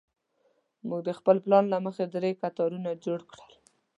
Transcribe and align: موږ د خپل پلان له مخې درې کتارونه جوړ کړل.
موږ 0.87 1.01
د 1.05 1.09
خپل 1.19 1.35
پلان 1.45 1.65
له 1.73 1.77
مخې 1.85 2.03
درې 2.15 2.31
کتارونه 2.41 2.89
جوړ 3.05 3.19
کړل. 3.31 3.51